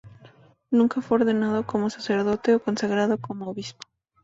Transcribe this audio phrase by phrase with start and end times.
[0.71, 3.83] Nunca fue ordenado como sacerdote o consagrado como obispo.